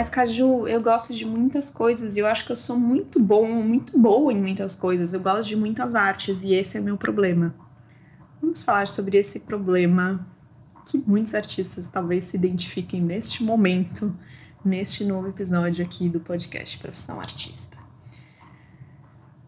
[0.00, 3.46] Mas, Caju, eu gosto de muitas coisas e eu acho que eu sou muito bom,
[3.46, 5.12] muito boa em muitas coisas.
[5.12, 7.54] Eu gosto de muitas artes e esse é meu problema.
[8.40, 10.26] Vamos falar sobre esse problema
[10.86, 14.16] que muitos artistas talvez se identifiquem neste momento,
[14.64, 17.76] neste novo episódio aqui do podcast Profissão Artista.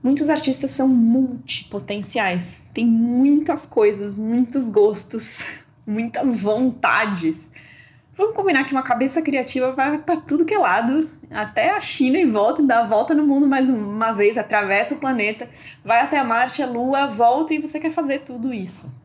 [0.02, 5.46] Muitos artistas são multipotenciais, têm muitas coisas, muitos gostos,
[5.86, 7.52] muitas vontades.
[8.14, 12.18] Vamos combinar que uma cabeça criativa vai para tudo que é lado, até a China
[12.18, 15.48] e volta, dá a volta no mundo mais uma vez, atravessa o planeta,
[15.82, 19.00] vai até a Marte, a Lua, volta e você quer fazer tudo isso.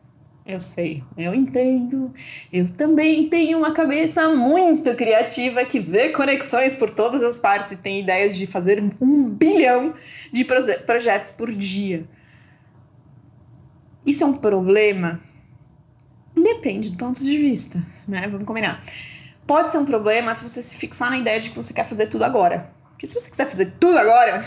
[0.45, 2.13] Eu sei, eu entendo.
[2.53, 7.77] Eu também tenho uma cabeça muito criativa que vê conexões por todas as partes e
[7.77, 9.93] tem ideias de fazer um bilhão
[10.31, 12.07] de proje projetos por dia.
[14.05, 15.20] Isso é um problema?
[16.34, 18.27] Depende do ponto de vista, né?
[18.27, 18.81] Vamos combinar.
[19.45, 22.07] Pode ser um problema se você se fixar na ideia de que você quer fazer
[22.07, 22.70] tudo agora.
[22.90, 24.43] Porque se você quiser fazer tudo agora,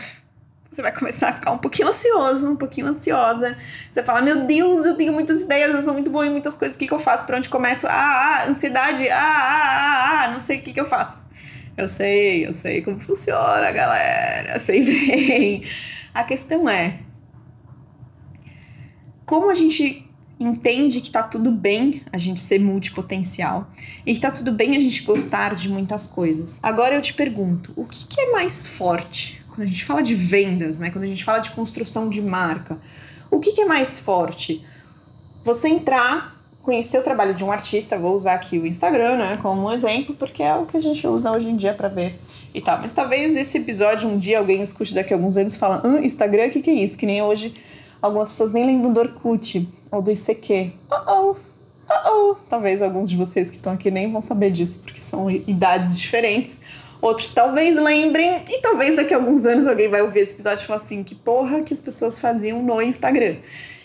[0.68, 3.56] você vai começar a ficar um pouquinho ansioso, um pouquinho ansiosa.
[3.90, 6.76] Você fala, meu Deus, eu tenho muitas ideias, eu sou muito bom em muitas coisas,
[6.76, 7.26] o que, que eu faço?
[7.26, 7.86] Por onde começo?
[7.88, 11.22] Ah, ah, ansiedade, ah, ah, ah, ah, não sei o que, que eu faço.
[11.76, 15.64] Eu sei, eu sei como funciona, galera, sei bem.
[16.12, 16.98] A questão é,
[19.24, 20.09] como a gente
[20.40, 23.70] entende que tá tudo bem a gente ser multipotencial
[24.06, 26.58] e que tá tudo bem a gente gostar de muitas coisas.
[26.62, 29.40] Agora eu te pergunto, o que, que é mais forte?
[29.60, 32.78] quando a gente fala de vendas, né, quando a gente fala de construção de marca,
[33.30, 34.64] o que, que é mais forte?
[35.44, 39.66] Você entrar, conhecer o trabalho de um artista, vou usar aqui o Instagram, né, como
[39.66, 42.18] um exemplo, porque é o que a gente usa hoje em dia para ver
[42.54, 42.78] e tal.
[42.80, 46.46] Mas talvez esse episódio um dia alguém escute daqui a alguns anos e fala, Instagram,
[46.46, 46.96] o que, que é isso?
[46.96, 47.52] Que nem hoje
[48.00, 50.72] algumas pessoas nem lembram do Orkut ou do ICQ.
[50.90, 51.36] Uh-oh,
[51.90, 52.36] uh-oh.
[52.48, 56.60] Talvez alguns de vocês que estão aqui nem vão saber disso, porque são idades diferentes.
[57.00, 60.66] Outros talvez lembrem, e talvez daqui a alguns anos alguém vai ouvir esse episódio e
[60.66, 63.36] falar assim: que porra que as pessoas faziam no Instagram.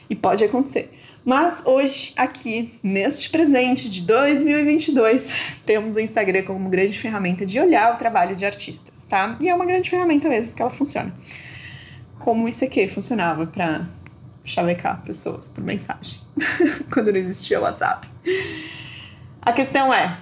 [0.09, 0.91] E pode acontecer.
[1.25, 5.34] Mas hoje, aqui, neste presente de 2022,
[5.66, 9.35] temos o Instagram como grande ferramenta de olhar o trabalho de artistas, tá?
[9.41, 11.11] E é uma grande ferramenta mesmo, porque ela funciona.
[12.19, 13.88] Como o ICQ funcionava para
[14.45, 16.19] chavecar pessoas por mensagem,
[16.94, 18.07] quando não existia o WhatsApp.
[19.41, 20.17] A questão é,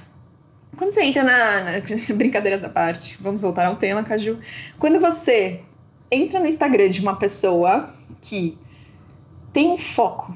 [0.78, 1.72] quando você entra na, na.
[2.16, 4.40] Brincadeiras à parte, vamos voltar ao tema, Caju.
[4.80, 5.62] Quando você
[6.10, 8.58] entra no Instagram de uma pessoa que
[9.52, 10.36] tem um foco,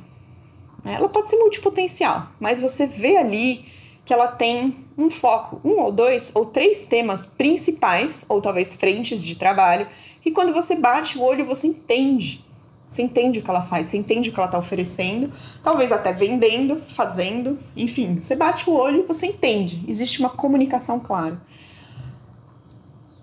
[0.84, 0.94] né?
[0.94, 3.66] ela pode ser multipotencial, mas você vê ali
[4.06, 9.24] que ela tem um foco, um ou dois ou três temas principais, ou talvez frentes
[9.24, 9.88] de trabalho,
[10.22, 12.47] que quando você bate o olho você entende
[12.88, 15.32] você entende o que ela faz, você entende o que ela está oferecendo,
[15.62, 19.84] talvez até vendendo, fazendo, enfim, você bate o olho e você entende.
[19.88, 21.38] Existe uma comunicação clara.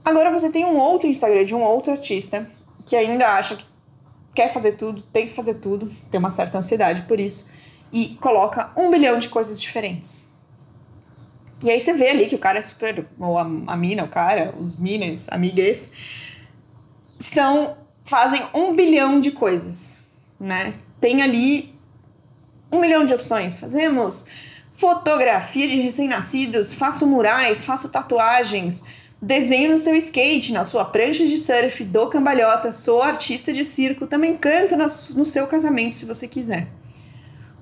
[0.04, 2.46] Agora você tem um outro Instagram de um outro artista
[2.84, 3.64] que ainda acha que
[4.34, 7.50] quer fazer tudo, tem que fazer tudo, tem uma certa ansiedade por isso,
[7.90, 10.24] e coloca um bilhão de coisas diferentes.
[11.62, 13.06] E aí você vê ali que o cara é super.
[13.18, 15.90] Ou a, a mina, o cara, os minas, amigas,
[17.18, 17.74] são
[18.04, 19.98] fazem um bilhão de coisas,
[20.38, 20.74] né?
[21.00, 21.74] Tem ali
[22.70, 23.58] um milhão de opções.
[23.58, 24.26] Fazemos
[24.76, 28.82] fotografia de recém-nascidos, faço murais, faço tatuagens,
[29.22, 34.06] desenho no seu skate, na sua prancha de surf, dou cambalhota, sou artista de circo,
[34.06, 36.66] também canto no seu casamento se você quiser.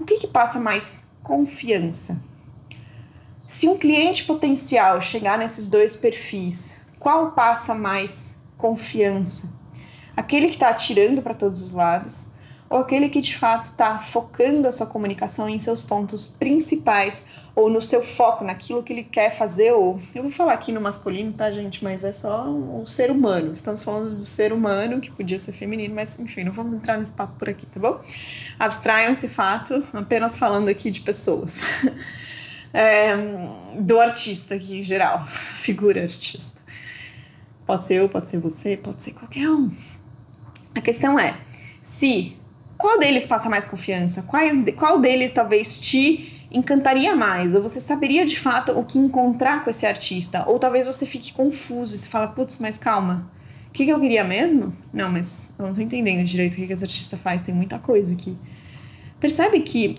[0.00, 2.20] O que, que passa mais confiança?
[3.46, 9.61] Se um cliente potencial chegar nesses dois perfis, qual passa mais confiança?
[10.16, 12.32] Aquele que está atirando para todos os lados
[12.72, 17.68] ou aquele que de fato está focando a sua comunicação em seus pontos principais ou
[17.68, 21.34] no seu foco, naquilo que ele quer fazer, ou eu vou falar aqui no masculino,
[21.34, 21.84] tá, gente?
[21.84, 23.52] Mas é só o ser humano.
[23.52, 27.12] Estamos falando do ser humano, que podia ser feminino, mas enfim, não vamos entrar nesse
[27.12, 28.00] papo por aqui, tá bom?
[28.58, 31.66] Abstraiam esse fato, apenas falando aqui de pessoas.
[32.74, 33.14] É,
[33.80, 36.58] do artista aqui em geral, figura artista.
[37.66, 39.70] Pode ser eu, pode ser você, pode ser qualquer um.
[40.74, 41.34] A questão é
[41.80, 42.36] se
[42.78, 44.22] qual deles passa mais confiança?
[44.22, 47.54] Quais, qual deles talvez te encantaria mais?
[47.54, 50.44] Ou você saberia de fato o que encontrar com esse artista?
[50.48, 53.30] Ou talvez você fique confuso e você fala, putz, mas calma,
[53.68, 54.72] o que, que eu queria mesmo?
[54.92, 57.78] Não, mas eu não tô entendendo direito o que, que esse artista faz, tem muita
[57.78, 58.36] coisa aqui.
[59.20, 59.94] Percebe que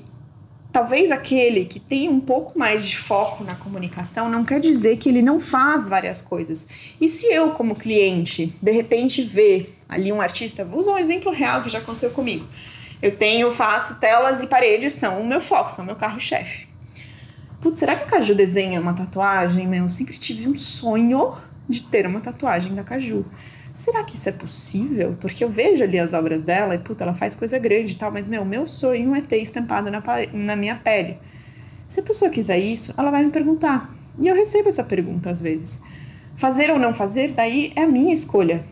[0.71, 5.07] talvez aquele que tem um pouco mais de foco na comunicação não quer dizer que
[5.07, 6.67] ele não faz várias coisas.
[6.99, 11.31] E se eu, como cliente, de repente ver ali um artista, vou usar um exemplo
[11.31, 12.47] real que já aconteceu comigo.
[13.01, 16.67] Eu tenho, faço telas e paredes, são o meu foco, são o meu carro-chefe.
[17.61, 19.67] Putz, será que a Caju desenha uma tatuagem?
[19.67, 21.35] Meu, eu sempre tive um sonho
[21.67, 23.25] de ter uma tatuagem da Caju.
[23.73, 25.17] Será que isso é possível?
[25.19, 28.11] Porque eu vejo ali as obras dela e, puta, ela faz coisa grande e tal,
[28.11, 31.17] mas, meu, meu sonho é ter estampado na, na minha pele.
[31.87, 33.89] Se a pessoa quiser isso, ela vai me perguntar.
[34.19, 35.81] E eu recebo essa pergunta às vezes.
[36.35, 38.63] Fazer ou não fazer, daí é a minha escolha,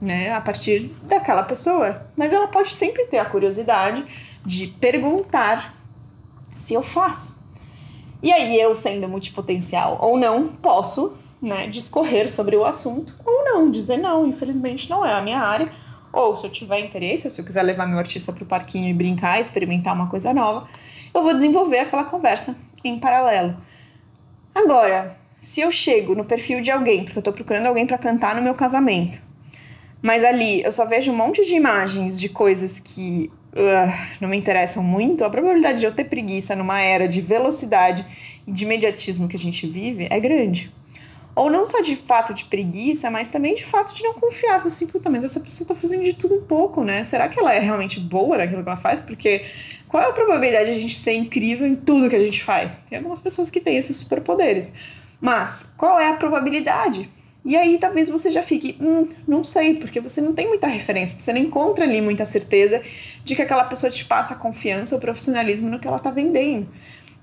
[0.00, 0.32] né?
[0.32, 2.06] A partir daquela pessoa.
[2.16, 4.04] Mas ela pode sempre ter a curiosidade
[4.44, 5.74] de perguntar
[6.54, 7.38] se eu faço.
[8.22, 13.70] E aí, eu, sendo multipotencial ou não, posso né, discorrer sobre o assunto ou não,
[13.70, 15.70] dizer não, infelizmente não é a minha área.
[16.12, 18.88] Ou se eu tiver interesse, ou se eu quiser levar meu artista para o parquinho
[18.88, 20.68] e brincar, experimentar uma coisa nova,
[21.14, 23.56] eu vou desenvolver aquela conversa em paralelo.
[24.54, 28.34] Agora, se eu chego no perfil de alguém, porque eu estou procurando alguém para cantar
[28.34, 29.20] no meu casamento,
[30.02, 34.36] mas ali eu só vejo um monte de imagens de coisas que uh, não me
[34.36, 38.04] interessam muito, a probabilidade de eu ter preguiça numa era de velocidade
[38.46, 40.72] e de imediatismo que a gente vive é grande.
[41.34, 44.56] Ou não só de fato de preguiça, mas também de fato de não confiar.
[44.66, 47.02] Assim, puta, mas essa pessoa tá fazendo de tudo um pouco, né?
[47.02, 49.00] Será que ela é realmente boa naquilo que ela faz?
[49.00, 49.44] Porque
[49.88, 52.82] qual é a probabilidade de a gente ser incrível em tudo que a gente faz?
[52.88, 54.72] Tem algumas pessoas que têm esses superpoderes.
[55.20, 57.08] Mas qual é a probabilidade?
[57.44, 61.18] E aí talvez você já fique, hum, não sei, porque você não tem muita referência,
[61.18, 62.82] você não encontra ali muita certeza
[63.24, 66.66] de que aquela pessoa te passa a confiança ou profissionalismo no que ela está vendendo.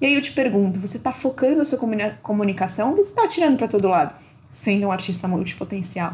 [0.02, 1.80] E aí eu te pergunto, você está focando a sua
[2.22, 4.14] comunicação ou você está atirando para todo lado,
[4.50, 6.12] sendo um artista multipotencial?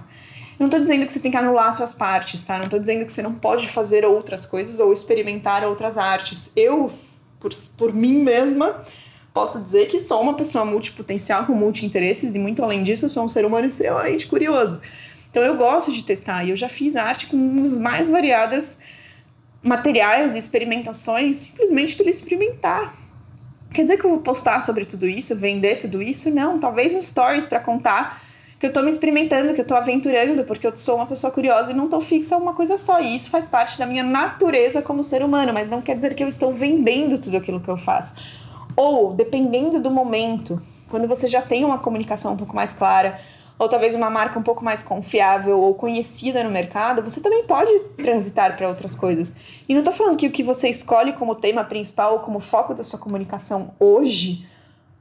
[0.53, 2.57] Eu não estou dizendo que você tem que anular suas partes, tá?
[2.57, 6.51] Não estou dizendo que você não pode fazer outras coisas ou experimentar outras artes.
[6.55, 6.91] Eu,
[7.39, 8.83] por, por mim mesma,
[9.33, 13.29] posso dizer que sou uma pessoa multipotencial com multi-interesses e muito além disso, sou um
[13.29, 14.79] ser humano extremamente curioso.
[15.29, 18.77] Então eu gosto de testar e eu já fiz arte com as mais variadas
[19.63, 22.93] materiais e experimentações simplesmente pelo experimentar.
[23.73, 26.29] Quer dizer que eu vou postar sobre tudo isso, vender tudo isso?
[26.29, 28.21] Não, talvez um stories para contar
[28.59, 31.71] que eu tô me experimentando, que eu tô aventurando, porque eu sou uma pessoa curiosa
[31.71, 33.01] e não tô fixa uma coisa só.
[33.01, 36.23] E isso faz parte da minha natureza como ser humano, mas não quer dizer que
[36.23, 38.13] eu estou vendendo tudo aquilo que eu faço.
[38.75, 43.19] Ou, dependendo do momento, quando você já tem uma comunicação um pouco mais clara,
[43.57, 47.71] ou talvez uma marca um pouco mais confiável ou conhecida no mercado, você também pode
[47.97, 49.35] transitar para outras coisas.
[49.67, 52.73] E não estou falando que o que você escolhe como tema principal ou como foco
[52.73, 54.45] da sua comunicação hoje,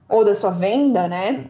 [0.09, 1.47] ou da sua venda, né,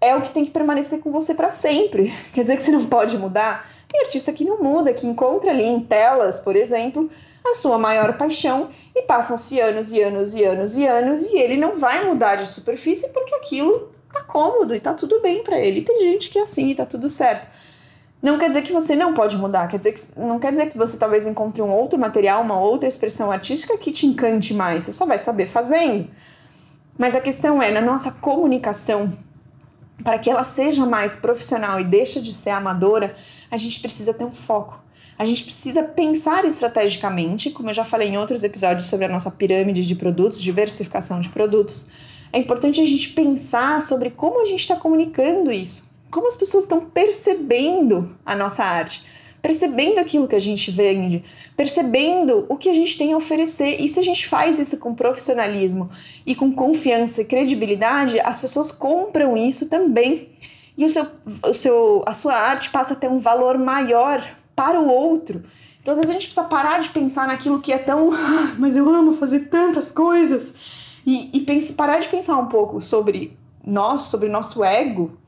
[0.00, 2.12] é o que tem que permanecer com você para sempre.
[2.34, 3.66] Quer dizer que você não pode mudar?
[3.88, 7.08] Tem artista que não muda, que encontra ali em telas, por exemplo,
[7.46, 11.56] a sua maior paixão e passam-se anos e anos e anos e anos e ele
[11.56, 15.82] não vai mudar de superfície porque aquilo tá cômodo e tá tudo bem para ele.
[15.82, 17.48] tem gente que é assim e tá tudo certo.
[18.22, 20.78] Não quer dizer que você não pode mudar, quer dizer que, não quer dizer que
[20.78, 24.84] você talvez encontre um outro material, uma outra expressão artística que te encante mais.
[24.84, 26.08] Você só vai saber fazendo.
[26.96, 29.12] Mas a questão é, na nossa comunicação,
[30.02, 33.14] para que ela seja mais profissional e deixe de ser amadora,
[33.50, 34.83] a gente precisa ter um foco.
[35.18, 39.30] A gente precisa pensar estrategicamente, como eu já falei em outros episódios sobre a nossa
[39.30, 41.86] pirâmide de produtos, diversificação de produtos.
[42.32, 46.64] É importante a gente pensar sobre como a gente está comunicando isso, como as pessoas
[46.64, 49.04] estão percebendo a nossa arte,
[49.40, 51.22] percebendo aquilo que a gente vende,
[51.56, 53.80] percebendo o que a gente tem a oferecer.
[53.80, 55.88] E se a gente faz isso com profissionalismo
[56.26, 60.28] e com confiança e credibilidade, as pessoas compram isso também.
[60.76, 61.06] E o seu,
[61.46, 64.20] o seu, a sua arte passa a ter um valor maior
[64.54, 65.42] para o outro.
[65.80, 68.10] Então, às vezes, a gente precisa parar de pensar naquilo que é tão.
[68.12, 71.00] Ah, mas eu amo fazer tantas coisas.
[71.06, 75.18] E, e pense, parar de pensar um pouco sobre nós, sobre nosso ego,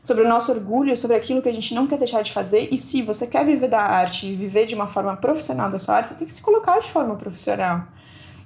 [0.00, 2.68] sobre o nosso orgulho, sobre aquilo que a gente não quer deixar de fazer.
[2.72, 5.96] E se você quer viver da arte e viver de uma forma profissional da sua
[5.96, 7.86] arte, você tem que se colocar de forma profissional.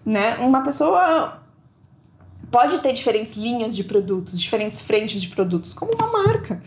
[0.05, 0.37] Né?
[0.39, 1.41] Uma pessoa
[2.51, 6.61] pode ter diferentes linhas de produtos, diferentes frentes de produtos, como uma marca.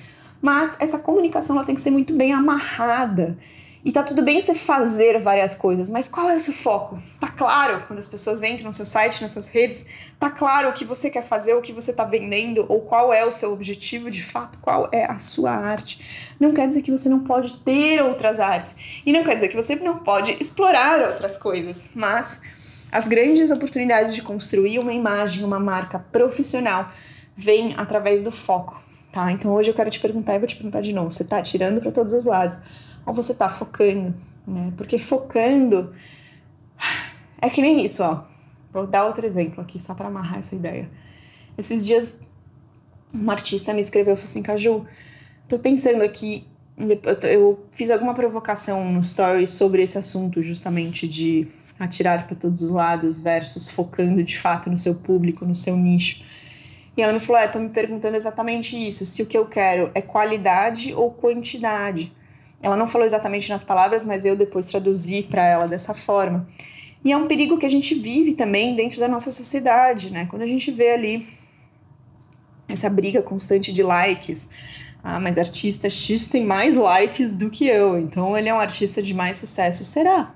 [0.45, 3.35] Mas essa comunicação ela tem que ser muito bem amarrada.
[3.83, 6.99] E tá tudo bem você fazer várias coisas, mas qual é o seu foco?
[7.19, 9.87] Tá claro quando as pessoas entram no seu site, nas suas redes,
[10.19, 13.25] tá claro o que você quer fazer, o que você tá vendendo, ou qual é
[13.25, 16.35] o seu objetivo de fato, qual é a sua arte.
[16.39, 19.01] Não quer dizer que você não pode ter outras artes.
[19.03, 22.39] E não quer dizer que você não pode explorar outras coisas, mas
[22.91, 26.91] as grandes oportunidades de construir uma imagem, uma marca profissional
[27.35, 28.85] vêm através do foco
[29.15, 29.31] tá?
[29.31, 31.79] Então hoje eu quero te perguntar e vou te perguntar de novo: você tá atirando
[31.79, 32.59] para todos os lados
[33.05, 34.13] ou você tá focando,
[34.45, 34.73] né?
[34.75, 35.93] Porque focando
[37.41, 38.23] é que nem isso, ó.
[38.73, 40.89] Vou dar outro exemplo aqui só para amarrar essa ideia.
[41.57, 42.19] Esses dias
[43.13, 44.85] uma artista me escreveu assim, Caju,
[45.47, 46.45] tô pensando aqui
[47.23, 51.47] eu fiz alguma provocação no story sobre esse assunto justamente de
[51.79, 56.21] atirar para todos os lados versus focando de fato no seu público, no seu nicho.
[56.97, 59.91] E ela me falou: é, tô me perguntando exatamente isso, se o que eu quero
[59.93, 62.11] é qualidade ou quantidade.
[62.61, 66.47] Ela não falou exatamente nas palavras, mas eu depois traduzi para ela dessa forma.
[67.03, 70.25] E é um perigo que a gente vive também dentro da nossa sociedade, né?
[70.29, 71.27] Quando a gente vê ali
[72.67, 74.49] essa briga constante de likes.
[75.03, 79.03] Ah, mas artista X tem mais likes do que eu, então ele é um artista
[79.03, 79.83] de mais sucesso.
[79.83, 80.33] Será?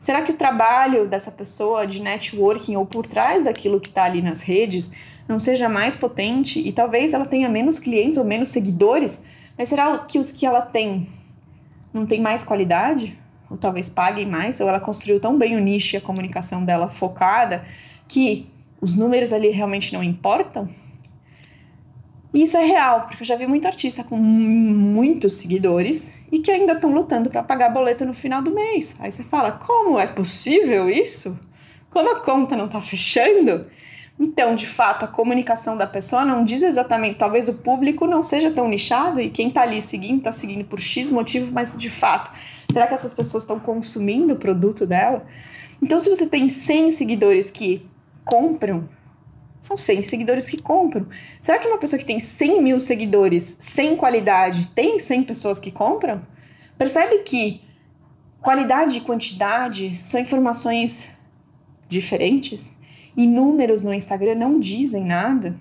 [0.00, 4.20] Será que o trabalho dessa pessoa de networking ou por trás daquilo que está ali
[4.20, 4.90] nas redes
[5.28, 9.22] não seja mais potente e talvez ela tenha menos clientes ou menos seguidores?
[9.56, 11.06] Mas será que os que ela tem
[11.92, 13.18] não tem mais qualidade?
[13.50, 14.60] Ou talvez paguem mais?
[14.60, 17.64] Ou ela construiu tão bem o nicho e a comunicação dela focada
[18.08, 18.46] que
[18.80, 20.68] os números ali realmente não importam?
[22.34, 26.50] E isso é real, porque eu já vi muito artista com muitos seguidores e que
[26.50, 28.96] ainda estão lutando para pagar boleto no final do mês.
[28.98, 31.38] Aí você fala: como é possível isso?
[31.90, 33.64] Como a conta não está fechando?
[34.18, 38.50] Então, de fato, a comunicação da pessoa não diz exatamente, talvez o público não seja
[38.50, 42.30] tão nichado e quem está ali seguindo, está seguindo por X motivo, mas de fato,
[42.70, 45.26] será que essas pessoas estão consumindo o produto dela?
[45.82, 47.84] Então, se você tem 100 seguidores que
[48.24, 48.88] compram,
[49.60, 51.06] são 100 seguidores que compram.
[51.40, 55.72] Será que uma pessoa que tem 100 mil seguidores sem qualidade tem 100 pessoas que
[55.72, 56.22] compram?
[56.78, 57.62] Percebe que
[58.40, 61.10] qualidade e quantidade são informações
[61.88, 62.78] diferentes?
[63.16, 65.54] E números no Instagram não dizem nada.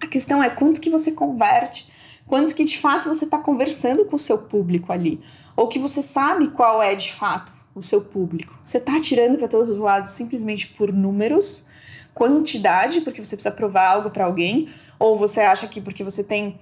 [0.00, 1.90] A questão é quanto que você converte,
[2.26, 5.20] quanto que de fato você está conversando com o seu público ali,
[5.56, 8.56] ou que você sabe qual é de fato o seu público.
[8.62, 11.66] Você está tirando para todos os lados simplesmente por números,
[12.14, 14.68] quantidade, porque você precisa provar algo para alguém,
[14.98, 16.56] ou você acha que porque você tem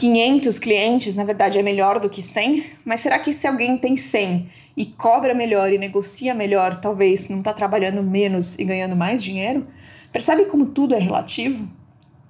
[0.00, 3.98] 500 clientes, na verdade é melhor do que 100, mas será que se alguém tem
[3.98, 9.22] 100 e cobra melhor e negocia melhor, talvez não está trabalhando menos e ganhando mais
[9.22, 9.66] dinheiro?
[10.10, 11.68] Percebe como tudo é relativo?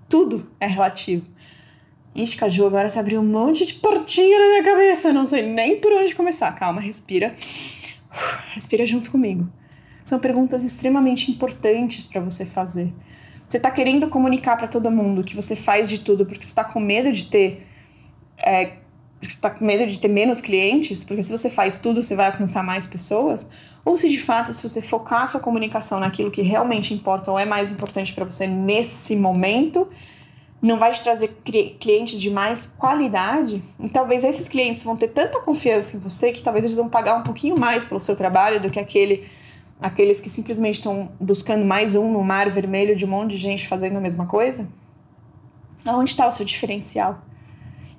[0.09, 1.29] Tudo é relativo.
[2.12, 5.77] Ixi, Caju, agora você abriu um monte de portinha na minha cabeça, não sei nem
[5.81, 6.50] por onde começar.
[6.57, 7.33] Calma, respira.
[8.53, 9.49] Respira junto comigo.
[10.03, 12.93] São perguntas extremamente importantes para você fazer.
[13.50, 16.62] Você está querendo comunicar para todo mundo que você faz de tudo porque você está
[16.62, 17.66] com medo de ter.
[18.47, 18.75] É,
[19.21, 22.62] está com medo de ter menos clientes, porque se você faz tudo, você vai alcançar
[22.62, 23.50] mais pessoas?
[23.85, 27.45] Ou se de fato, se você focar sua comunicação naquilo que realmente importa ou é
[27.45, 29.88] mais importante para você nesse momento,
[30.62, 31.37] não vai te trazer
[31.80, 36.40] clientes de mais qualidade, e talvez esses clientes vão ter tanta confiança em você que
[36.40, 39.28] talvez eles vão pagar um pouquinho mais pelo seu trabalho do que aquele
[39.81, 43.67] aqueles que simplesmente estão buscando mais um no mar vermelho de um monte de gente
[43.67, 44.69] fazendo a mesma coisa?
[45.87, 47.23] Onde está o seu diferencial?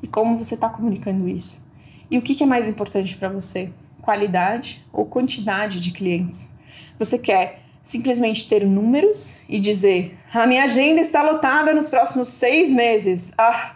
[0.03, 1.69] E como você está comunicando isso?
[2.09, 3.71] E o que, é mais importante para você?
[4.01, 6.53] Qualidade ou quantidade de clientes?
[6.99, 12.73] Você quer simplesmente ter números e dizer: a minha agenda está lotada nos próximos seis
[12.73, 13.31] meses.
[13.37, 13.75] Ah,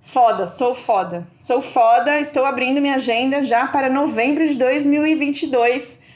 [0.00, 1.26] foda, sou foda.
[1.38, 6.11] Sou foda, estou abrindo minha agenda já para novembro de 2022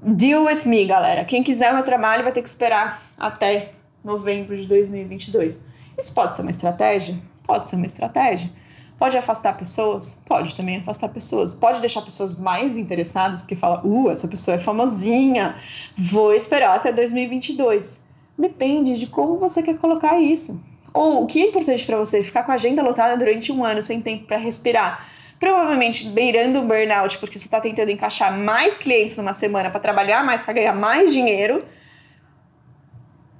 [0.00, 1.24] Deal with me, galera.
[1.24, 3.72] Quem quiser o meu trabalho vai ter que esperar até
[4.04, 5.60] novembro de 2022.
[5.98, 7.20] Isso pode ser uma estratégia?
[7.44, 8.48] Pode ser uma estratégia.
[8.96, 10.22] Pode afastar pessoas?
[10.24, 11.52] Pode também afastar pessoas.
[11.52, 15.56] Pode deixar pessoas mais interessadas, porque fala, uh, essa pessoa é famosinha,
[15.96, 18.04] vou esperar até 2022.
[18.38, 20.62] Depende de como você quer colocar isso.
[20.94, 22.22] Ou o que é importante para você?
[22.22, 25.04] Ficar com a agenda lotada durante um ano sem tempo para respirar
[25.38, 30.24] provavelmente beirando o burnout, porque você está tentando encaixar mais clientes numa semana para trabalhar
[30.24, 31.64] mais, para ganhar mais dinheiro.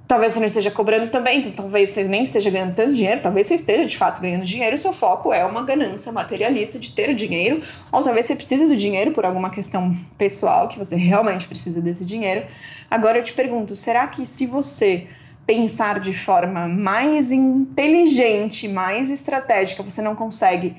[0.07, 3.45] Talvez você não esteja cobrando também, então talvez você nem esteja ganhando tanto dinheiro, talvez
[3.45, 7.13] você esteja de fato ganhando dinheiro e seu foco é uma ganância materialista de ter
[7.13, 11.79] dinheiro, ou talvez você precise do dinheiro por alguma questão pessoal, que você realmente precisa
[11.79, 12.43] desse dinheiro.
[12.89, 15.05] Agora eu te pergunto, será que se você
[15.45, 20.75] pensar de forma mais inteligente, mais estratégica, você não consegue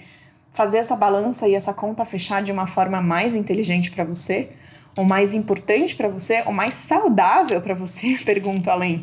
[0.53, 4.49] fazer essa balança e essa conta fechar de uma forma mais inteligente para você,
[4.97, 8.17] ou mais importante para você, ou mais saudável para você?
[8.25, 9.01] Pergunto além.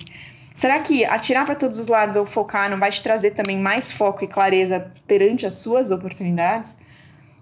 [0.54, 3.92] Será que atirar para todos os lados ou focar não vai te trazer também mais
[3.92, 6.80] foco e clareza perante as suas oportunidades?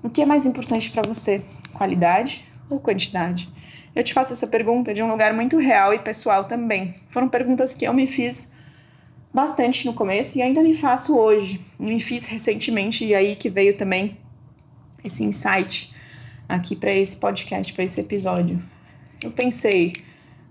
[0.04, 1.42] O que é mais importante para você?
[1.74, 3.50] Qualidade ou quantidade?
[3.96, 6.94] Eu te faço essa pergunta de um lugar muito real e pessoal também.
[7.08, 8.52] Foram perguntas que eu me fiz
[9.36, 11.60] bastante no começo e ainda me faço hoje.
[11.78, 14.18] Me fiz recentemente e aí que veio também
[15.04, 15.94] esse insight
[16.48, 18.58] aqui para esse podcast, para esse episódio.
[19.22, 19.92] Eu pensei,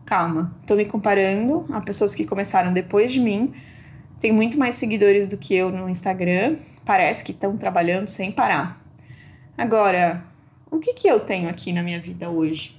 [0.04, 3.54] calma, tô me comparando a pessoas que começaram depois de mim,
[4.20, 8.78] tem muito mais seguidores do que eu no Instagram, parece que estão trabalhando sem parar.
[9.56, 10.22] Agora,
[10.70, 12.78] o que que eu tenho aqui na minha vida hoje?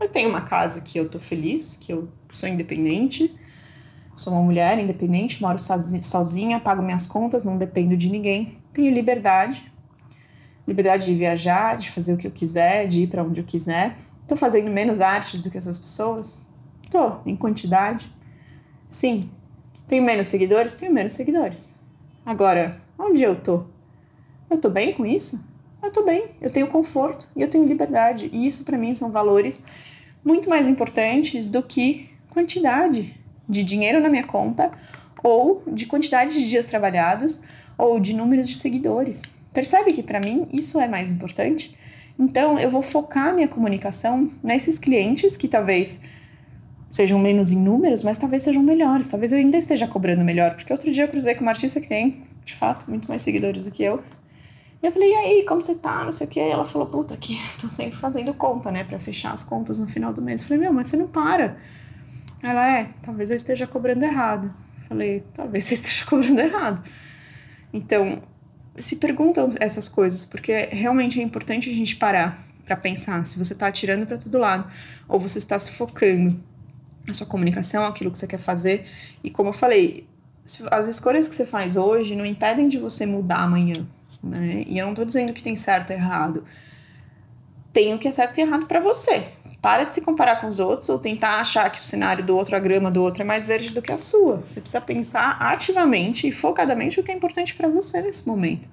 [0.00, 3.32] Eu tenho uma casa que eu tô feliz, que eu sou independente,
[4.14, 8.58] Sou uma mulher independente, moro sozinha, pago minhas contas, não dependo de ninguém.
[8.72, 9.72] Tenho liberdade.
[10.68, 13.96] Liberdade de viajar, de fazer o que eu quiser, de ir para onde eu quiser.
[14.28, 16.46] Tô fazendo menos artes do que essas pessoas?
[16.90, 18.12] Tô, em quantidade.
[18.86, 19.20] Sim.
[19.86, 20.74] Tenho menos seguidores?
[20.74, 21.76] Tenho menos seguidores.
[22.24, 23.64] Agora, onde eu tô?
[24.50, 25.48] Eu tô bem com isso?
[25.82, 26.26] Eu tô bem.
[26.40, 28.28] Eu tenho conforto e eu tenho liberdade.
[28.30, 29.64] E isso para mim são valores
[30.22, 33.21] muito mais importantes do que quantidade
[33.52, 34.72] de dinheiro na minha conta
[35.22, 37.42] ou de quantidade de dias trabalhados
[37.78, 39.22] ou de números de seguidores.
[39.52, 41.76] Percebe que para mim isso é mais importante?
[42.18, 46.04] Então eu vou focar minha comunicação nesses clientes que talvez
[46.90, 49.10] sejam menos em números, mas talvez sejam melhores.
[49.10, 51.88] Talvez eu ainda esteja cobrando melhor, porque outro dia eu cruzei com uma artista que
[51.88, 54.02] tem, de fato, muito mais seguidores do que eu.
[54.82, 56.04] E eu falei, e aí, como você tá?
[56.04, 56.40] Não sei o quê.
[56.40, 59.86] E ela falou, puta, que tô sempre fazendo conta, né, pra fechar as contas no
[59.86, 60.40] final do mês.
[60.40, 61.56] Eu falei, meu, mas você não para.
[62.42, 64.52] Ela é, talvez eu esteja cobrando errado.
[64.88, 66.82] Falei, talvez você esteja cobrando errado.
[67.72, 68.20] Então,
[68.76, 73.52] se perguntam essas coisas, porque realmente é importante a gente parar para pensar se você
[73.52, 74.70] está atirando para todo lado
[75.08, 76.38] ou você está se focando
[77.06, 78.86] na sua comunicação, aquilo que você quer fazer.
[79.22, 80.06] E como eu falei,
[80.70, 83.86] as escolhas que você faz hoje não impedem de você mudar amanhã,
[84.22, 84.64] né?
[84.66, 86.44] E eu não estou dizendo que tem certo e errado.
[87.72, 89.24] Tem o que é certo e errado para você.
[89.62, 92.56] Para de se comparar com os outros ou tentar achar que o cenário do outro,
[92.56, 94.42] a grama do outro é mais verde do que a sua.
[94.44, 98.68] Você precisa pensar ativamente e focadamente o que é importante para você nesse momento.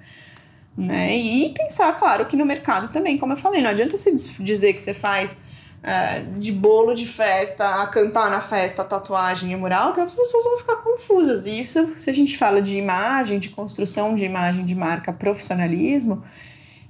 [0.75, 1.15] Né?
[1.15, 4.81] E pensar, claro, que no mercado também, como eu falei, não adianta você dizer que
[4.81, 5.38] você faz
[5.84, 10.13] uh, de bolo de festa, a cantar na festa, a tatuagem e mural, que as
[10.13, 11.46] pessoas vão ficar confusas.
[11.46, 16.24] E isso, se a gente fala de imagem, de construção de imagem de marca, profissionalismo,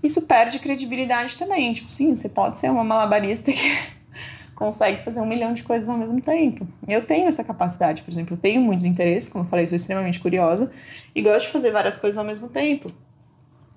[0.02, 1.74] isso perde credibilidade também.
[1.74, 3.78] Tipo, sim, você pode ser uma malabarista que
[4.56, 6.68] consegue fazer um milhão de coisas ao mesmo tempo.
[6.88, 10.20] Eu tenho essa capacidade, por exemplo, eu tenho muitos interesses, como eu falei, sou extremamente
[10.20, 10.72] curiosa
[11.14, 12.92] e gosto de fazer várias coisas ao mesmo tempo.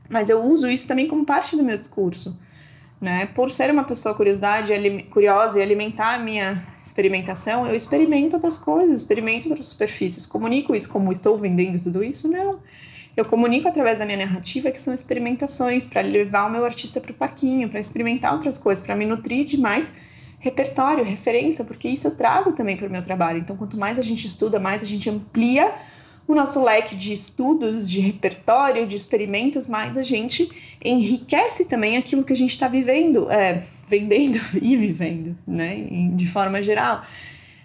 [0.09, 2.37] Mas eu uso isso também como parte do meu discurso.
[3.01, 3.27] Né?
[3.27, 4.73] Por ser uma pessoa curiosidade,
[5.11, 10.25] curiosa e alimentar a minha experimentação, eu experimento outras coisas, experimento outras superfícies.
[10.25, 12.29] Comunico isso como estou vendendo tudo isso?
[12.29, 12.61] Não.
[13.17, 17.13] Eu comunico através da minha narrativa que são experimentações para levar o meu artista para
[17.13, 19.93] o parquinho, para experimentar outras coisas, para me nutrir de mais
[20.39, 23.39] repertório, referência, porque isso eu trago também para o meu trabalho.
[23.39, 25.75] Então, quanto mais a gente estuda, mais a gente amplia
[26.27, 30.51] o nosso leque de estudos, de repertório, de experimentos, mais a gente
[30.85, 36.63] enriquece também aquilo que a gente está vivendo, é, vendendo e vivendo, né, de forma
[36.63, 37.05] geral.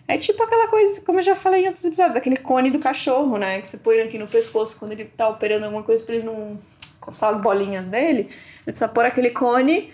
[0.08, 3.38] É tipo aquela coisa, como eu já falei em outros episódios, aquele cone do cachorro,
[3.38, 3.60] né?
[3.60, 6.58] Que você põe aqui no pescoço quando ele tá operando alguma coisa pra ele não
[7.02, 8.22] coçar as bolinhas dele.
[8.22, 8.32] Ele
[8.66, 9.92] precisa pôr aquele cone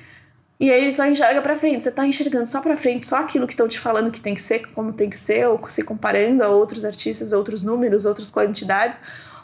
[0.59, 1.83] e aí ele só enxerga pra frente.
[1.83, 4.41] Você tá enxergando só pra frente, só aquilo que estão te falando que tem que
[4.41, 8.99] ser, como tem que ser, ou se comparando a outros artistas, outros números, outras quantidades.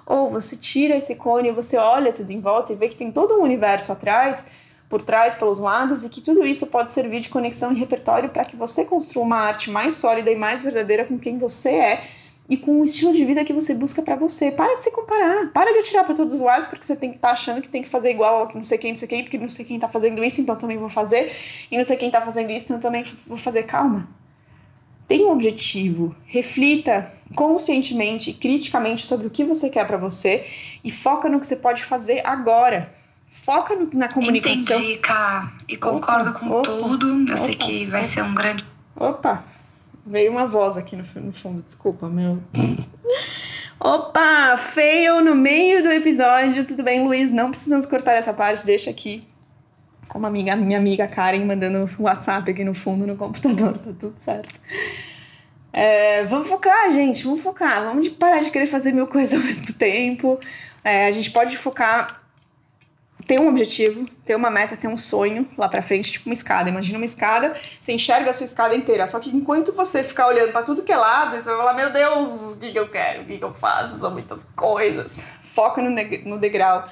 [0.06, 3.36] Ou você tira esse cone, você olha tudo em volta e vê que tem todo
[3.36, 4.46] um universo atrás
[4.90, 8.44] por trás, pelos lados, e que tudo isso pode servir de conexão e repertório para
[8.44, 12.04] que você construa uma arte mais sólida e mais verdadeira com quem você é
[12.50, 14.52] e com o estilo de vida que você busca para você.
[14.52, 17.18] Para de se comparar, para de atirar para todos os lados porque você tem que
[17.18, 19.22] estar tá achando que tem que fazer igual a não sei quem, não sei quem,
[19.22, 21.32] porque não sei quem tá fazendo isso, então também vou fazer,
[21.70, 23.64] e não sei quem tá fazendo isso, então também vou fazer.
[23.64, 24.10] Calma.
[25.08, 30.46] Tenha um objetivo, reflita conscientemente e criticamente sobre o que você quer para você
[30.84, 32.99] e foca no que você pode fazer agora
[33.50, 34.78] foca no, na comunicação.
[34.78, 35.52] Entendi, Ká.
[35.68, 37.08] E concordo opa, com opa, tudo.
[37.08, 38.64] Eu opa, sei que vai ser um grande.
[38.96, 39.44] Opa!
[40.06, 42.40] Veio uma voz aqui no, no fundo, desculpa, meu.
[43.80, 44.56] Opa!
[44.58, 46.64] Fail no meio do episódio.
[46.64, 47.32] Tudo bem, Luiz?
[47.32, 49.24] Não precisamos cortar essa parte, deixa aqui.
[50.10, 54.16] Como a minha, minha amiga Karen mandando WhatsApp aqui no fundo no computador, tá tudo
[54.18, 54.60] certo.
[55.72, 57.84] É, vamos focar, gente, vamos focar.
[57.84, 60.40] Vamos de parar de querer fazer mil coisas ao mesmo tempo.
[60.84, 62.19] É, a gente pode focar
[63.30, 66.68] ter um objetivo, ter uma meta, ter um sonho lá pra frente, tipo uma escada.
[66.68, 69.06] Imagina uma escada, você enxerga a sua escada inteira.
[69.06, 71.92] Só que enquanto você ficar olhando para tudo que é lado, você vai falar: Meu
[71.92, 73.22] Deus, o que, que eu quero?
[73.22, 74.00] O que, que eu faço?
[74.00, 75.24] São muitas coisas.
[75.44, 76.90] Foca no, degrau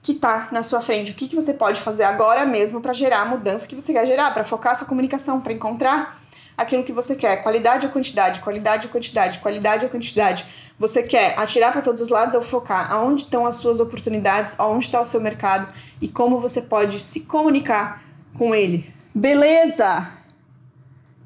[0.00, 1.10] que tá na sua frente.
[1.10, 4.06] O que, que você pode fazer agora mesmo para gerar a mudança que você quer
[4.06, 6.16] gerar, para focar sua comunicação, para encontrar
[6.56, 7.42] aquilo que você quer.
[7.42, 10.46] Qualidade ou quantidade, qualidade ou quantidade, qualidade ou quantidade.
[10.78, 14.84] Você quer atirar para todos os lados ou focar aonde estão as suas oportunidades, aonde
[14.84, 18.02] está o seu mercado e como você pode se comunicar
[18.34, 18.92] com ele.
[19.14, 20.10] Beleza?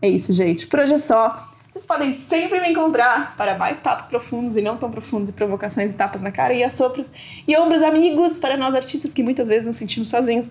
[0.01, 0.69] É isso, gente.
[0.69, 1.49] Por hoje é só.
[1.69, 5.93] Vocês podem sempre me encontrar para mais papos profundos e não tão profundos e provocações
[5.93, 7.13] e tapas na cara e assopros
[7.47, 10.51] e ombros amigos para nós artistas que muitas vezes nos sentimos sozinhos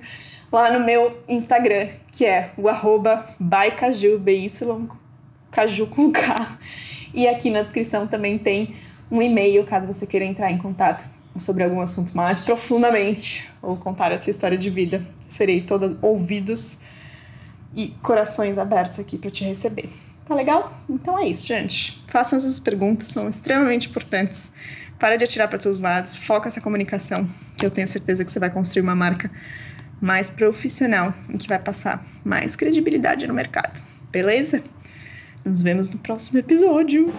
[0.51, 4.87] lá no meu Instagram, que é o arroba bycaju, B-Y,
[5.51, 6.57] caju com K.
[7.13, 8.75] E aqui na descrição também tem
[9.11, 11.03] um e-mail, caso você queira entrar em contato
[11.37, 15.01] sobre algum assunto mais profundamente ou contar a sua história de vida.
[15.27, 16.79] Serei todas ouvidos
[17.75, 19.89] e corações abertos aqui para te receber.
[20.25, 20.71] Tá legal?
[20.89, 22.03] Então é isso, gente.
[22.07, 24.53] Façam essas perguntas, são extremamente importantes.
[24.99, 28.31] Para de atirar para todos os lados, foca essa comunicação, que eu tenho certeza que
[28.31, 29.31] você vai construir uma marca
[30.01, 33.81] mais profissional e que vai passar mais credibilidade no mercado.
[34.11, 34.61] Beleza?
[35.43, 37.11] Nos vemos no próximo episódio.